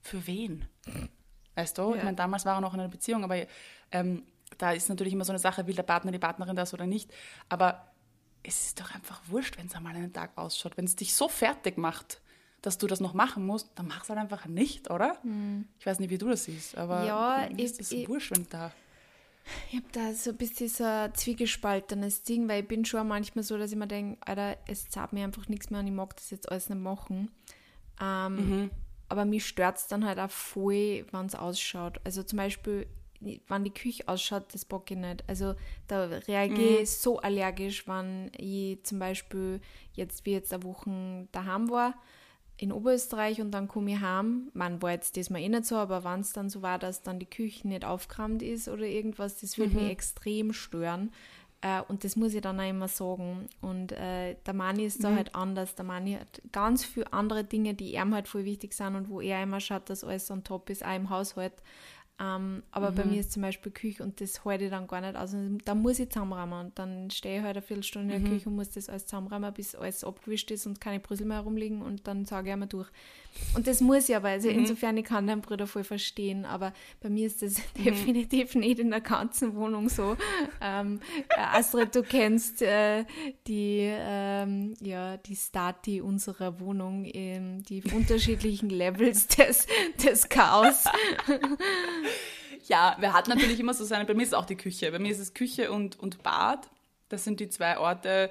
[0.00, 0.66] für wen?
[1.54, 1.90] Weißt du?
[1.90, 1.96] Ja.
[1.96, 3.36] Ich meine, damals war er noch in einer Beziehung, aber
[3.92, 4.22] ähm,
[4.58, 7.12] da ist natürlich immer so eine Sache, will der Partner, die Partnerin das oder nicht.
[7.48, 7.86] Aber
[8.42, 10.76] es ist doch einfach wurscht, wenn es einmal einen Tag ausschaut.
[10.76, 12.22] Wenn es dich so fertig macht,
[12.62, 15.18] dass du das noch machen musst, dann mach es halt einfach nicht, oder?
[15.22, 15.66] Hm.
[15.78, 18.72] Ich weiß nicht, wie du das siehst, aber ja, mir ist das wurscht, wenn da.
[19.70, 23.42] Ich habe da so ein bisschen so ein zwiegespaltenes Ding, weil ich bin schon manchmal
[23.42, 26.14] so, dass ich mir denke, Alter, es zahlt mir einfach nichts mehr und ich mag
[26.16, 27.30] das jetzt alles nicht machen.
[28.00, 28.70] Ähm, mhm.
[29.08, 32.00] Aber mich stört es dann halt auch voll, wenn es ausschaut.
[32.04, 32.86] Also zum Beispiel,
[33.20, 35.24] wenn die Küche ausschaut, das bock ich nicht.
[35.26, 35.54] Also
[35.88, 36.82] da reagiere mhm.
[36.82, 39.60] ich so allergisch, wenn ich zum Beispiel
[39.94, 41.94] jetzt wie jetzt eine Woche daheim war
[42.60, 44.50] in Oberösterreich und dann komme ich heim.
[44.52, 47.02] Man war jetzt das mal eh nicht so, aber wenn es dann so war, dass
[47.02, 49.82] dann die Küche nicht aufgeräumt ist oder irgendwas, das würde mhm.
[49.82, 51.10] mich extrem stören.
[51.62, 53.48] Äh, und das muss ich dann auch immer sagen.
[53.62, 55.16] Und äh, der Mani ist da mhm.
[55.16, 55.74] halt anders.
[55.74, 59.22] Der Mani hat ganz viele andere Dinge, die ihm halt voll wichtig sind und wo
[59.22, 61.54] er immer schaut, dass alles on top ist, auch im Haushalt.
[62.20, 62.94] Ähm, aber mhm.
[62.96, 65.32] bei mir ist zum Beispiel Küche und das halte ich dann gar nicht aus.
[65.32, 68.34] Und da muss ich zusammenräumen und dann stehe ich halt eine Viertelstunde in der mhm.
[68.34, 71.80] Küche und muss das alles zusammenräumen, bis alles abgewischt ist und keine Brüssel mehr herumliegen
[71.80, 72.88] und dann sage ich einmal durch.
[73.54, 74.60] Und das muss ich aber, also mhm.
[74.60, 77.84] insofern, ich kann deinen Bruder voll verstehen, aber bei mir ist das mhm.
[77.84, 80.16] definitiv nicht in der ganzen Wohnung so.
[80.60, 81.00] Ähm,
[81.36, 83.04] äh, Astrid, du kennst äh,
[83.46, 89.66] die, ähm, ja, die Stati unserer Wohnung, ähm, die unterschiedlichen Levels des,
[90.04, 90.84] des Chaos.
[92.68, 94.90] ja, wer hat natürlich immer so seine, bei mir ist es auch die Küche.
[94.92, 96.68] Bei mir ist es Küche und, und Bad.
[97.08, 98.30] Das sind die zwei Orte,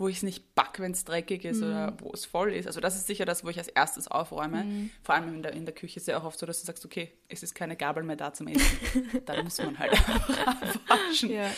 [0.00, 1.64] wo ich es nicht back, wenn es dreckig ist mm.
[1.64, 2.66] oder wo es voll ist.
[2.66, 4.64] Also das ist sicher das, wo ich als erstes aufräume.
[4.64, 4.90] Mm.
[5.02, 6.86] Vor allem in der, in der Küche ist ja auch oft so, dass du sagst,
[6.86, 8.78] okay, es ist keine Gabel mehr da zum Essen.
[9.26, 9.92] da muss man halt
[10.88, 11.30] waschen.
[11.30, 11.50] Ja.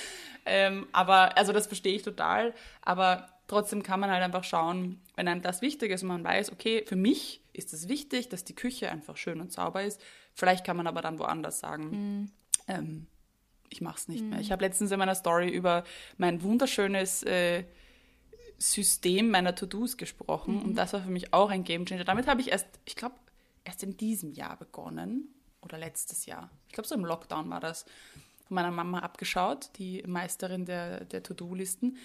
[0.44, 2.52] Ähm, aber, also das verstehe ich total.
[2.80, 6.50] Aber trotzdem kann man halt einfach schauen, wenn einem das wichtig ist und man weiß,
[6.50, 10.02] okay, für mich ist es wichtig, dass die Küche einfach schön und sauber ist.
[10.34, 12.32] Vielleicht kann man aber dann woanders sagen, mm.
[12.66, 13.06] ähm,
[13.68, 14.40] ich mache es nicht mehr.
[14.40, 15.84] Ich habe letztens in meiner Story über
[16.16, 17.62] mein wunderschönes äh,
[18.62, 20.62] System meiner To-Dos gesprochen mhm.
[20.62, 22.04] und das war für mich auch ein Game Changer.
[22.04, 23.16] Damit habe ich erst, ich glaube,
[23.64, 25.28] erst in diesem Jahr begonnen
[25.62, 26.48] oder letztes Jahr.
[26.68, 27.84] Ich glaube, so im Lockdown war das
[28.46, 31.96] von meiner Mama abgeschaut, die Meisterin der, der To-Do-Listen,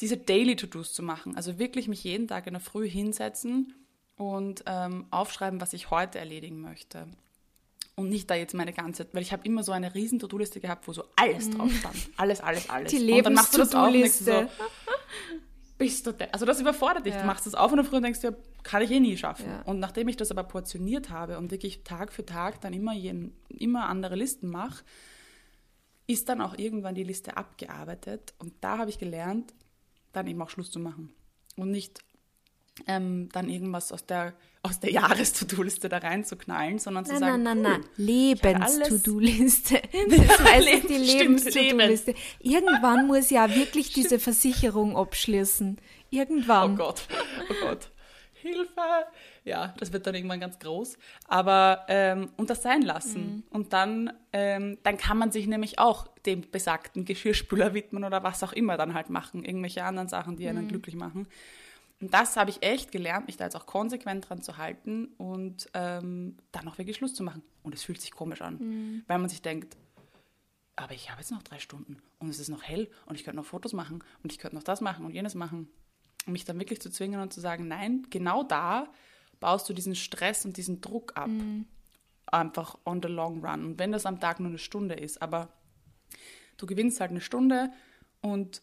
[0.00, 1.36] diese Daily To-Dos zu machen.
[1.36, 3.74] Also wirklich mich jeden Tag in der Früh hinsetzen
[4.16, 7.06] und ähm, aufschreiben, was ich heute erledigen möchte.
[7.96, 10.88] Und nicht da jetzt meine ganze, weil ich habe immer so eine riesen To-Do-Liste gehabt,
[10.88, 11.96] wo so alles drauf stand.
[12.16, 12.90] Alles, alles, alles.
[12.90, 14.48] Die Lebens-To-Do-Liste
[15.84, 17.14] bist du de Also das überfordert dich.
[17.14, 17.20] Ja.
[17.20, 19.46] Du machst das auf und früh und denkst dir, kann ich eh nie schaffen.
[19.46, 19.62] Ja.
[19.62, 23.36] Und nachdem ich das aber portioniert habe und wirklich Tag für Tag dann immer, jeden,
[23.50, 24.82] immer andere Listen mache,
[26.06, 28.32] ist dann auch irgendwann die Liste abgearbeitet.
[28.38, 29.52] Und da habe ich gelernt,
[30.12, 31.12] dann eben auch Schluss zu machen.
[31.56, 32.00] Und nicht
[32.86, 34.32] ähm, dann irgendwas aus der,
[34.64, 39.82] aus der Jahres-To-Do-Liste da reinzuknallen, sondern zu nein, sagen, nein, nein, nein, Lebens-To-Do-Liste.
[40.08, 42.14] Das heißt die Lebens-To-Do-Liste.
[42.40, 44.06] Irgendwann muss ja wirklich Stimmt.
[44.06, 45.78] diese Versicherung abschließen.
[46.08, 46.72] Irgendwann.
[46.72, 47.06] Oh Gott,
[47.50, 47.90] oh Gott.
[48.32, 49.06] Hilfe!
[49.44, 50.96] Ja, das wird dann irgendwann ganz groß.
[51.28, 53.22] Aber, ähm, und das sein lassen.
[53.22, 53.42] Mhm.
[53.50, 58.42] Und dann, ähm, dann kann man sich nämlich auch dem besagten Geschirrspüler widmen oder was
[58.42, 59.44] auch immer dann halt machen.
[59.44, 60.68] Irgendwelche anderen Sachen, die einen mhm.
[60.68, 61.26] glücklich machen.
[62.04, 65.70] Und das habe ich echt gelernt, mich da jetzt auch konsequent dran zu halten und
[65.72, 67.42] ähm, dann auch wirklich Schluss zu machen.
[67.62, 69.04] Und es fühlt sich komisch an, mhm.
[69.06, 69.78] weil man sich denkt,
[70.76, 73.38] aber ich habe jetzt noch drei Stunden und es ist noch hell und ich könnte
[73.38, 75.70] noch Fotos machen und ich könnte noch das machen und jenes machen.
[76.26, 78.92] Und mich dann wirklich zu zwingen und zu sagen, nein, genau da
[79.40, 81.28] baust du diesen Stress und diesen Druck ab.
[81.28, 81.64] Mhm.
[82.26, 83.64] Einfach on the long run.
[83.64, 85.48] Und wenn das am Tag nur eine Stunde ist, aber
[86.58, 87.72] du gewinnst halt eine Stunde
[88.20, 88.60] und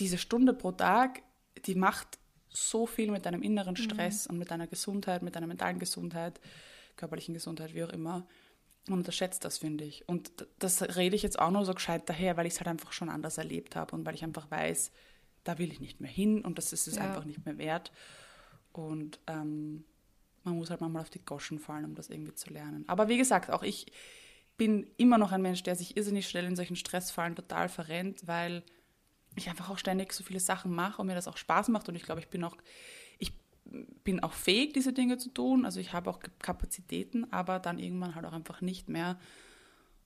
[0.00, 1.22] diese Stunde pro Tag,
[1.64, 2.18] die macht
[2.52, 3.82] so viel mit deinem inneren mhm.
[3.82, 4.32] Stress mhm.
[4.32, 6.40] und mit deiner Gesundheit, mit deiner mentalen Gesundheit,
[6.96, 8.26] körperlichen Gesundheit, wie auch immer.
[8.88, 10.08] Und unterschätzt das, finde ich.
[10.08, 12.92] Und das rede ich jetzt auch nur so gescheit daher, weil ich es halt einfach
[12.92, 14.90] schon anders erlebt habe und weil ich einfach weiß,
[15.44, 17.02] da will ich nicht mehr hin und das ist es ja.
[17.02, 17.92] einfach nicht mehr wert.
[18.72, 19.84] Und ähm,
[20.44, 22.84] man muss halt manchmal auf die Goschen fallen, um das irgendwie zu lernen.
[22.88, 23.86] Aber wie gesagt, auch ich
[24.56, 28.62] bin immer noch ein Mensch, der sich irrsinnig schnell in solchen Stressfallen total verrennt, weil
[29.36, 31.88] ich einfach auch ständig so viele Sachen mache und mir das auch Spaß macht.
[31.88, 32.56] Und ich glaube, ich bin auch,
[33.18, 33.32] ich
[34.04, 35.64] bin auch fähig, diese Dinge zu tun.
[35.64, 39.18] Also ich habe auch Kapazitäten, aber dann irgendwann halt auch einfach nicht mehr.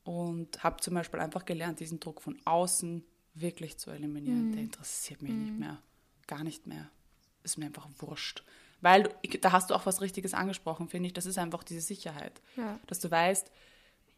[0.04, 4.52] Und habe zum Beispiel einfach gelernt, diesen Druck von außen wirklich zu eliminieren, Mhm.
[4.52, 5.78] der interessiert mich nicht mehr.
[6.26, 6.88] Gar nicht mehr.
[7.42, 8.44] Ist mir einfach wurscht.
[8.80, 11.12] Weil da hast du auch was Richtiges angesprochen, finde ich.
[11.12, 12.40] Das ist einfach diese Sicherheit.
[12.56, 12.78] Ja.
[12.86, 13.50] Dass du weißt,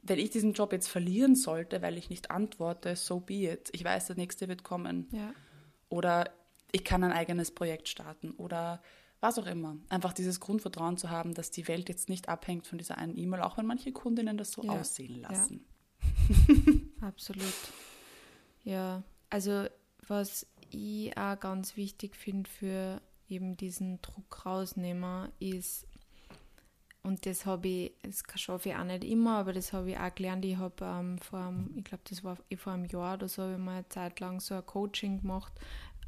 [0.03, 3.69] wenn ich diesen Job jetzt verlieren sollte, weil ich nicht antworte, so be it.
[3.73, 5.09] Ich weiß, der nächste wird kommen.
[5.13, 5.33] Ja.
[5.89, 6.31] Oder
[6.73, 8.31] ich kann ein eigenes Projekt starten.
[8.33, 8.81] Oder
[9.21, 9.77] was auch immer.
[9.89, 13.43] Einfach dieses Grundvertrauen zu haben, dass die Welt jetzt nicht abhängt von dieser einen E-Mail,
[13.43, 14.73] auch wenn manche Kundinnen das so Ja.
[14.73, 15.65] aussehen lassen.
[17.01, 17.55] Absolut.
[18.65, 19.67] Ja, also
[20.07, 25.87] was ich auch ganz wichtig finde für eben diesen Druck rausnehmen, ist,
[27.03, 30.15] und das habe ich, das schaffe ich auch nicht immer, aber das habe ich auch
[30.15, 30.45] gelernt.
[30.45, 33.53] Ich habe ähm, vor, einem- ich glaube, das war vor einem Jahr oder so, habe
[33.55, 35.53] ich mal eine Zeit lang so ein Coaching gemacht,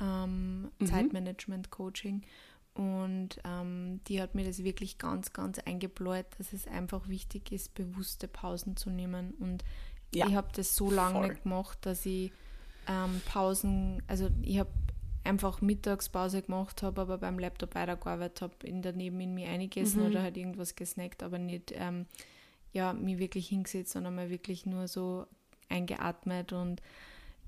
[0.02, 2.22] ähm, Zeitmanagement-Coaching.
[2.74, 7.74] Und ähm, die hat mir das wirklich ganz, ganz eingebläut, dass es einfach wichtig ist,
[7.74, 9.32] bewusste Pausen zu nehmen.
[9.40, 9.64] Und
[10.14, 11.28] Ja, ich habe das so lange voll.
[11.28, 12.32] nicht gemacht, dass ich
[12.86, 14.70] ähm, Pausen, also ich habe
[15.24, 20.22] einfach Mittagspause gemacht, habe aber beim Laptop weitergearbeitet, habe in daneben in mir eingegessen oder
[20.22, 22.06] halt irgendwas gesnackt, aber nicht ähm,
[22.72, 25.26] ja, mich wirklich hingesetzt, sondern mal wirklich nur so
[25.68, 26.80] eingeatmet und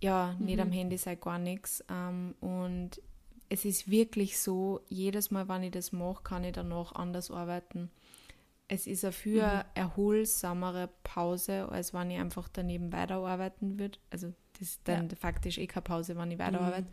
[0.01, 1.85] ja, nicht am Handy sei gar nichts.
[1.89, 3.01] Ähm, und
[3.49, 7.91] es ist wirklich so, jedes Mal, wenn ich das mache, kann ich danach anders arbeiten.
[8.67, 13.99] Es ist eine viel erholsamere Pause, als wenn ich einfach daneben weiterarbeiten würde.
[14.11, 16.89] Also das ist dann faktisch eh keine Pause, wenn ich weiterarbeite.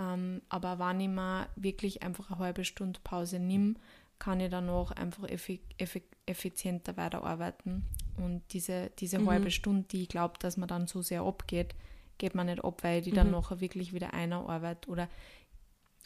[0.00, 3.74] Ähm, aber wenn ich mir wirklich einfach eine halbe Stunde Pause nehme,
[4.18, 7.84] kann ich danach einfach effi effi effizienter weiterarbeiten.
[8.16, 11.74] Und diese, diese halbe Stunde, die ich glaube, dass man dann so sehr abgeht,
[12.18, 14.88] geht man nicht ab, weil ich die dann nachher wirklich wieder einer arbeit.
[14.88, 15.08] Oder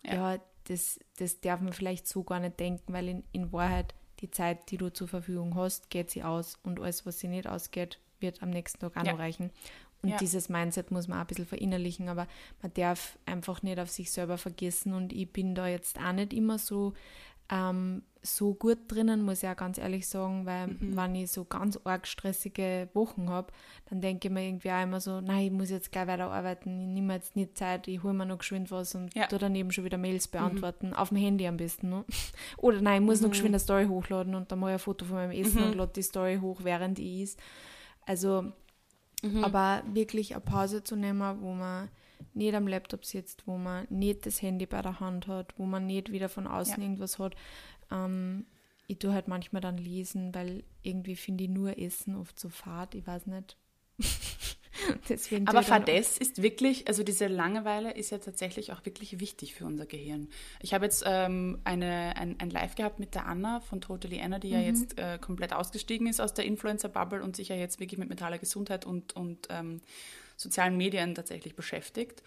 [0.05, 4.31] ja, das, das darf man vielleicht so gar nicht denken, weil in, in Wahrheit die
[4.31, 7.99] Zeit, die du zur Verfügung hast, geht sie aus und alles, was sie nicht ausgeht,
[8.21, 9.13] wird am nächsten Tag auch Ja.
[9.13, 9.51] noch reichen.
[10.05, 10.17] Und Ja.
[10.19, 12.27] dieses Mindset muss man auch ein bisschen verinnerlichen, aber
[12.63, 16.33] man darf einfach nicht auf sich selber vergessen und ich bin da jetzt auch nicht
[16.33, 16.93] immer so,
[17.51, 20.97] ähm, so gut drinnen, muss ich auch ganz ehrlich sagen, weil Mhm.
[20.97, 23.53] wenn ich so ganz arg stressige Wochen habe,
[23.91, 26.87] dann denke ich mir irgendwie auch immer so, nein, ich muss jetzt gleich weiterarbeiten, ich
[26.89, 29.27] nehme jetzt nicht Zeit, ich hole mir noch geschwind was und Ja.
[29.27, 30.03] tu daneben schon wieder Mhm.
[30.03, 31.91] Mails beantworten, auf dem Handy am besten.
[31.91, 32.05] Ne?
[32.57, 35.05] Oder nein, ich muss noch geschwind eine Story hochladen und dann mache ich ein Foto
[35.05, 35.67] von meinem Essen Mhm.
[35.69, 37.37] und lade die Story hoch, während ich is.
[38.07, 38.53] Also,
[39.25, 39.43] Mhm.
[39.45, 41.89] aber wirklich eine Pause zu nehmen, wo man
[42.35, 45.87] nicht am Laptop sitzt, wo man nicht das Handy bei der Hand hat, wo man
[45.87, 46.83] nicht wieder von außen Ja.
[46.83, 47.35] irgendwas hat.
[47.91, 48.45] Ähm,
[48.87, 52.95] ich tue halt manchmal dann lesen, weil irgendwie finde ich nur Essen oft so fad,
[52.95, 53.57] ich weiß nicht.
[55.47, 59.87] Aber Fadess ist wirklich, also diese Langeweile ist ja tatsächlich auch wirklich wichtig für unser
[59.87, 60.29] Gehirn.
[60.61, 64.39] Ich habe jetzt ähm, eine, ein, ein Live gehabt mit der Anna von Totally Anna,
[64.39, 64.65] die ja Mhm.
[64.65, 68.39] jetzt äh, komplett ausgestiegen ist aus der Influencer-Bubble und sich ja jetzt wirklich mit mentaler
[68.39, 69.81] Gesundheit und, und ähm,
[70.37, 72.23] sozialen Medien tatsächlich beschäftigt.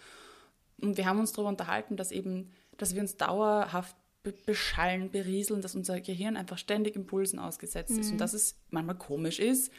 [0.80, 5.62] Und wir haben uns darüber unterhalten, dass eben, dass wir uns dauerhaft be beschallen, berieseln,
[5.62, 9.72] dass unser Gehirn einfach ständig Impulsen ausgesetzt ist und dass es manchmal komisch ist,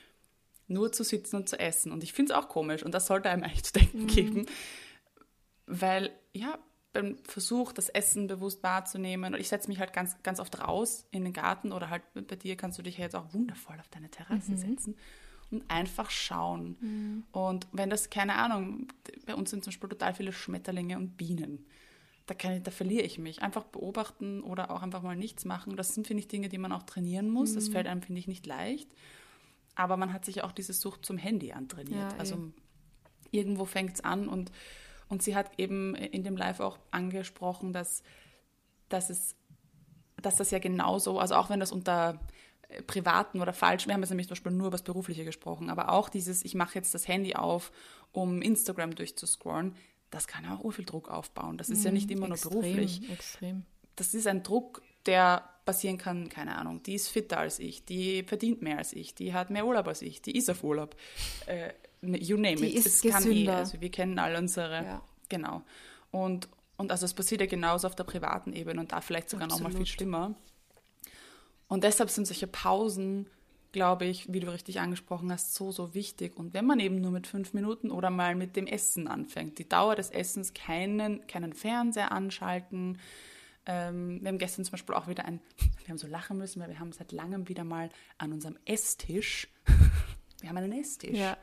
[0.69, 1.91] nur zu sitzen und zu essen.
[1.91, 4.45] Und ich finde es auch komisch und das sollte einem eigentlich zu denken geben,
[5.65, 6.58] weil ja,
[6.93, 11.08] beim Versuch, das Essen bewusst wahrzunehmen, und ich setze mich halt ganz, ganz oft raus
[11.12, 13.88] in den Garten oder halt bei dir kannst du dich ja jetzt auch wundervoll auf
[13.89, 14.95] deine Terrasse setzen
[15.51, 16.77] und einfach schauen.
[17.32, 18.88] Und wenn das, keine Ahnung,
[19.25, 21.65] bei uns sind zum Beispiel total viele Schmetterlinge und Bienen.
[22.25, 23.41] Da, kann ich, da verliere ich mich.
[23.41, 25.75] Einfach beobachten oder auch einfach mal nichts machen.
[25.75, 27.53] Das sind, finde ich, Dinge, die man auch trainieren muss.
[27.53, 28.88] Das fällt einem, finde ich, nicht leicht.
[29.79, 32.11] Aber man hat sich auch diese Sucht zum Handy antrainiert.
[32.11, 32.19] Ja, eh.
[32.19, 32.51] also
[33.31, 34.51] irgendwo fängt es an und,
[35.07, 38.03] und sie hat eben in dem Live auch angesprochen, dass,
[38.89, 39.35] dass, es,
[40.21, 42.19] dass das ja genauso, also auch wenn das unter
[42.67, 45.69] äh, privaten oder falsch, wir haben jetzt nämlich zum Beispiel nur über das Berufliche gesprochen,
[45.69, 47.71] aber auch dieses, ich mache jetzt das Handy auf,
[48.11, 49.77] um Instagram durchzuscrollen,
[50.09, 51.57] das kann ja auch urviel Druck aufbauen.
[51.57, 53.63] Das ist ja nicht immer nur extrem, beruflich Extrem.
[53.95, 58.23] das ist ein Druck, der passieren kann, keine Ahnung, die ist fitter als ich, die
[58.23, 60.95] verdient mehr als ich, die hat mehr Urlaub als ich, die ist auf Urlaub.
[61.45, 62.85] Äh, you name Die it.
[62.85, 63.57] ist es kann eh, gesünder.
[63.57, 65.01] also wir kennen all unsere, Ja.
[65.27, 65.62] genau.
[66.12, 69.47] Und, und also es passiert ja genauso auf der privaten Ebene und da vielleicht sogar
[69.47, 70.33] noch mal viel schlimmer.
[71.67, 73.27] Und deshalb sind solche Pausen,
[73.71, 76.35] glaube ich, wie du richtig angesprochen hast, so, so wichtig.
[76.35, 79.69] Und wenn man eben nur mit fünf Minuten oder mal mit dem Essen anfängt, die
[79.69, 82.97] Dauer des Essens, keinen, keinen Fernseher anschalten.
[83.65, 85.39] Ähm, wir haben gestern zum Beispiel auch wieder ein,
[85.80, 89.48] wir haben so lachen müssen, weil wir haben seit langem wieder mal an unserem Esstisch,
[90.41, 91.38] wir haben einen Esstisch, Ja.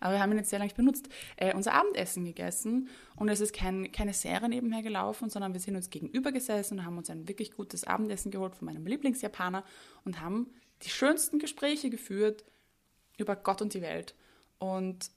[0.00, 3.40] aber wir haben ihn jetzt sehr lange nicht benutzt, äh, unser Abendessen gegessen und es
[3.40, 7.10] ist kein, keine Serie nebenher gelaufen, sondern wir sind uns gegenüber gesessen und haben uns
[7.10, 9.64] ein wirklich gutes Abendessen geholt von meinem Lieblingsjapaner
[10.04, 10.50] und haben
[10.82, 12.44] die schönsten Gespräche geführt
[13.18, 14.14] über Gott und die Welt.
[14.58, 15.10] Und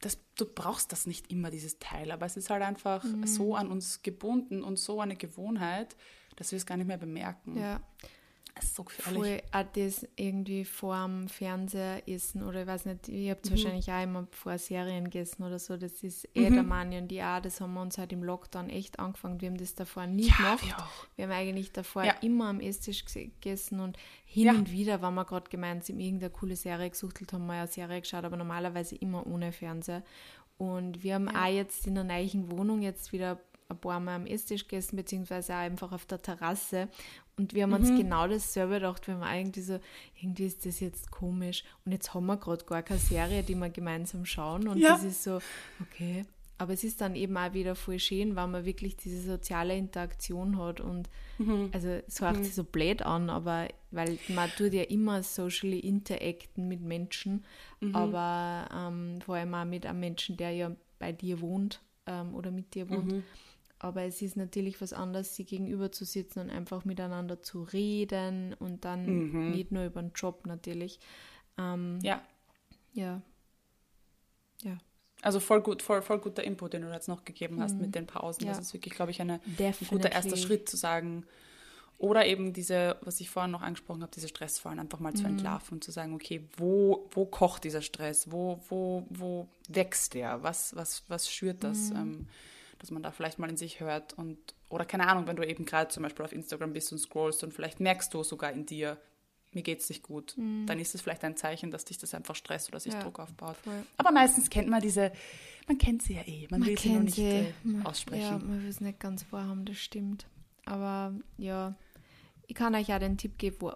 [0.00, 3.26] das, du brauchst das nicht immer, dieses Teil, aber es ist halt einfach Mhm.
[3.26, 5.96] so an uns gebunden und so eine Gewohnheit,
[6.36, 7.56] dass wir es gar nicht mehr bemerken.
[7.58, 7.80] Ja.
[8.60, 9.42] So gefährlich.
[9.52, 13.50] Voll auch das irgendwie vor dem Fernseher essen oder ich weiß nicht, ihr habt Mhm.
[13.50, 15.76] wahrscheinlich auch immer vor Serien gegessen oder so.
[15.76, 18.68] Das ist eh der Mani und die auch, das haben wir uns halt im Lockdown
[18.70, 19.40] echt angefangen.
[19.40, 20.64] Wir haben das davor nie Ja, gemacht.
[20.66, 20.76] wir.
[21.16, 22.14] Wir haben eigentlich davor Ja.
[22.22, 24.52] immer am Esstisch gegessen und hin Ja.
[24.52, 28.00] und wieder, wenn wir gerade gemeinsam irgendeine coole Serie gesuchtelt haben, wir ja eine Serie
[28.00, 30.02] geschaut, aber normalerweise immer ohne Fernseher.
[30.56, 33.38] Und wir haben auch jetzt in der neuen Wohnung jetzt wieder
[33.70, 36.88] ein paar Mal am Esstisch gegessen, beziehungsweise auch einfach auf der Terrasse.
[37.38, 39.78] Und wir haben uns genau dasselbe gedacht, wir haben eigentlich so,
[40.20, 41.64] irgendwie ist das jetzt komisch.
[41.84, 44.66] Und jetzt haben wir gerade gar keine Serie, die wir gemeinsam schauen.
[44.68, 44.90] Und Ja.
[44.94, 45.38] das ist so,
[45.80, 46.24] okay.
[46.60, 50.58] Aber es ist dann eben auch wieder voll schön, weil man wirklich diese soziale Interaktion
[50.58, 50.80] hat.
[50.80, 51.08] Und
[51.72, 56.66] also es hört sich so blöd an, aber weil man tut ja immer socially interacten
[56.66, 57.44] mit Menschen,
[57.92, 62.50] aber ähm, vor allem auch mit einem Menschen, der ja bei dir wohnt ähm, oder
[62.50, 63.12] mit dir wohnt.
[63.80, 68.54] Aber es ist natürlich was anderes, sie gegenüber zu sitzen und einfach miteinander zu reden
[68.54, 70.98] und dann nicht nur über den Job natürlich.
[71.56, 72.22] Ähm, Ja,
[72.92, 73.22] ja.
[74.62, 74.76] Ja.
[75.22, 78.06] also voll gut, voll, voll guter Input, den du jetzt noch gegeben hast mit den
[78.06, 78.42] Pausen.
[78.42, 78.48] Mhm.
[78.48, 78.56] Ja.
[78.56, 81.24] Das ist wirklich, glaube ich, eine, ein guter erster Schritt zu sagen.
[81.98, 85.30] Oder eben diese, was ich vorhin noch angesprochen habe, diese Stressfallen einfach mal zu Mhm.
[85.30, 88.30] entlarven und zu sagen, okay, wo, wo kocht dieser Stress?
[88.30, 90.42] Wo, wo, wo wächst der?
[90.44, 91.90] Was, was, was schürt das?
[91.90, 91.96] Mhm.
[91.96, 92.26] Ähm,
[92.78, 94.38] dass man da vielleicht mal in sich hört und,
[94.68, 97.52] oder keine Ahnung, wenn du eben gerade zum Beispiel auf Instagram bist und scrollst und
[97.52, 98.98] vielleicht merkst du sogar in dir,
[99.52, 102.68] mir geht's nicht gut, dann ist es vielleicht ein Zeichen, dass dich das einfach stresst
[102.68, 102.98] oder sich Mhm.
[102.98, 103.56] Ja, Druck aufbaut.
[103.56, 103.82] voll.
[103.96, 105.10] Aber meistens kennt man diese,
[105.66, 108.22] man kennt sie ja eh, man, will sie nur nicht äh, Man- aussprechen.
[108.22, 110.26] Ja, man will es nicht ganz wahrhaben, das stimmt.
[110.66, 111.74] Aber ja,
[112.46, 113.72] ich kann euch auch den Tipp, geb wo-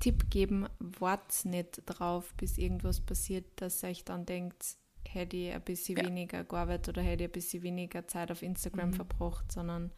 [0.00, 4.76] Tipp geben, wartet nicht drauf, bis irgendwas passiert, dass ihr euch dann denkt,
[5.08, 6.04] hätte ich ein bisschen Ja.
[6.06, 8.94] weniger gearbeitet oder hätte ich ein bisschen weniger Zeit auf Instagram Mhm.
[8.94, 9.90] verbracht, sondern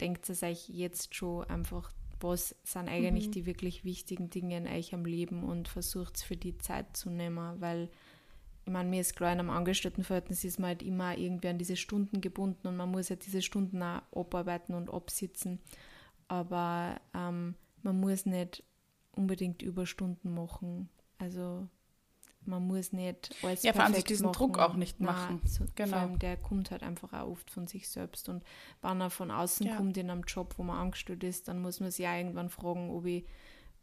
[0.00, 3.32] denkt es euch jetzt schon einfach, was sind eigentlich Mhm.
[3.32, 7.60] die wirklich wichtigen Dinge in euch am Leben und versucht für die Zeit zu nehmen,
[7.60, 7.90] weil
[8.64, 11.76] ich meine, mir ist klar, in einem Angestelltenverhältnis ist man halt immer irgendwie an diese
[11.76, 15.60] Stunden gebunden und man muss halt diese Stunden auch abarbeiten und absitzen.
[16.28, 18.64] Aber ähm, man muss nicht
[19.12, 20.88] unbedingt Überstunden machen.
[21.18, 21.68] Also
[22.46, 24.36] man muss nicht alles Ja, vor allem sich diesen machen.
[24.36, 25.40] Druck auch nicht Nein, machen.
[25.44, 25.90] So, Genau.
[25.92, 28.28] Vor allem der kommt halt einfach auch oft von sich selbst.
[28.28, 28.44] Und
[28.82, 29.76] wenn er von außen Ja.
[29.76, 32.90] kommt in einem Job, wo man angestellt ist, dann muss man sich auch irgendwann fragen,
[32.90, 33.24] ob ich,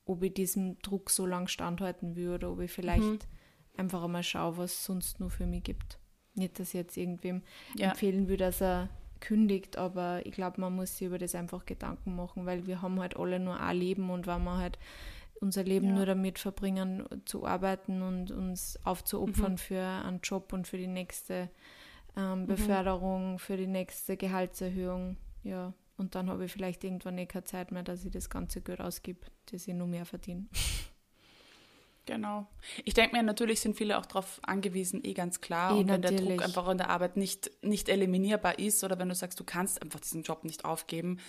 [0.05, 3.19] ob ich diesem Druck so lange standhalten oder ob ich vielleicht Mhm.
[3.77, 5.99] einfach einmal schaue, was es sonst nur für mich gibt.
[6.35, 7.43] Nicht, dass ich jetzt irgendwem
[7.75, 7.89] Ja.
[7.89, 12.15] empfehlen würde, dass er kündigt, aber ich glaube, man muss sich über das einfach Gedanken
[12.15, 14.77] machen, weil wir haben halt alle nur ein Leben und wenn wir halt
[15.43, 15.93] unser Leben Ja.
[15.93, 21.49] nur damit verbringen, zu arbeiten und uns aufzuopfern für einen Job und für die nächste
[22.17, 25.73] ähm, Beförderung, für die nächste Gehaltserhöhung, ja.
[25.95, 28.81] Und dann habe ich vielleicht irgendwann eh keine Zeit mehr, dass ich das ganze Geld
[28.81, 30.47] ausgib, das ich nur mehr verdiene.
[32.05, 32.47] Genau.
[32.83, 35.71] Ich denke mir, natürlich sind viele auch darauf angewiesen, eh ganz klar.
[35.71, 36.35] Eh, und wenn der natürlich.
[36.37, 39.81] Druck einfach in der Arbeit nicht, nicht eliminierbar ist oder wenn du sagst, du kannst
[39.81, 41.19] einfach diesen Job nicht aufgeben,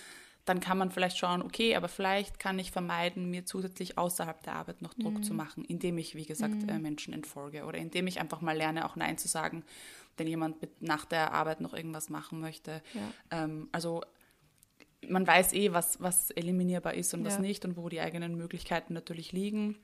[0.45, 4.53] dann kann man vielleicht schauen, okay, aber vielleicht kann ich vermeiden, mir zusätzlich außerhalb der
[4.55, 5.23] Arbeit noch Druck Mhm.
[5.23, 8.85] zu machen, indem ich, wie gesagt, äh, Menschen entfolge oder indem ich einfach mal lerne,
[8.85, 9.63] auch Nein zu sagen,
[10.17, 12.81] wenn jemand mit, nach der Arbeit noch irgendwas machen möchte.
[12.93, 13.43] Ja.
[13.43, 14.01] Ähm, also
[15.07, 17.41] man weiß eh, was, was eliminierbar ist und was Ja.
[17.41, 19.77] nicht und wo die eigenen Möglichkeiten natürlich liegen.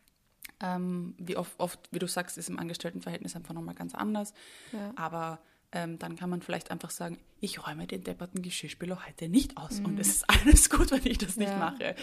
[0.59, 4.33] Ähm, wie oft, oft, wie du sagst, ist im Angestelltenverhältnis einfach nochmal ganz anders.
[4.71, 4.93] Ja.
[4.95, 5.39] Aber
[5.73, 9.79] ähm, dann kann man vielleicht einfach sagen, ich räume den depperten Geschirrspüler heute nicht aus
[9.79, 9.99] und Mhm.
[9.99, 11.57] es ist alles gut, wenn ich das nicht Ja.
[11.57, 11.95] mache,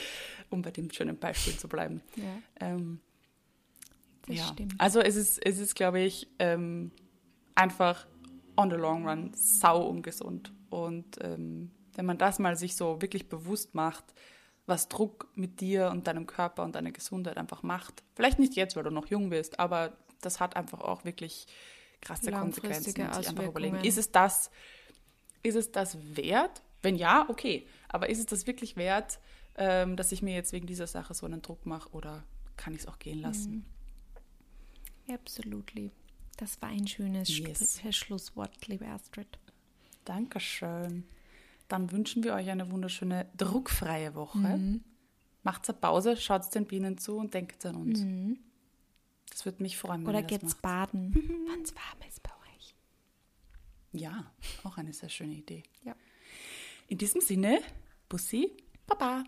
[0.50, 2.00] um bei dem schönen Beispiel zu bleiben.
[2.16, 3.00] Ja, Ähm,
[4.26, 4.44] das ja.
[4.44, 4.74] stimmt.
[4.78, 6.90] Also es ist, es ist glaube ich, ähm,
[7.54, 8.06] einfach
[8.56, 10.52] on the long run sau ungesund.
[10.70, 14.04] Und ähm, wenn man das mal sich so wirklich bewusst macht,
[14.66, 18.02] was Druck mit dir und deinem Körper und deiner Gesundheit einfach macht.
[18.14, 21.46] Vielleicht nicht jetzt, weil du noch jung bist, aber das hat einfach auch wirklich
[22.00, 22.92] krasse Konsequenzen.
[22.92, 24.50] Sich einfach überlegen, ist es das,
[25.42, 26.62] ist es das wert?
[26.82, 27.66] Wenn ja, okay.
[27.88, 29.18] Aber ist es das wirklich wert,
[29.56, 32.24] ähm, dass ich mir jetzt wegen dieser Sache so einen Druck mache oder
[32.56, 33.64] kann ich es auch gehen lassen?
[35.12, 35.90] Absolutely.
[36.36, 37.80] Das war ein schönes Yes.
[37.90, 39.38] Schlusswort, liebe Astrid.
[40.04, 41.04] Dankeschön.
[41.66, 44.38] Dann wünschen wir euch eine wunderschöne, druckfreie Woche.
[44.38, 44.84] Mhm.
[45.42, 48.00] Macht's eine Pause, schaut den Bienen zu und denkt an uns.
[49.30, 50.08] Das würde mich freuen, wenn Mhm.
[50.08, 50.62] Oder geht's macht.
[50.62, 51.14] baden,
[51.48, 52.74] wenn es warm ist bei euch.
[53.92, 54.32] Ja,
[54.64, 55.62] auch eine sehr schöne Idee.
[55.84, 55.94] Ja.
[56.88, 57.60] In diesem Sinne,
[58.08, 59.24] Bussi, Baba.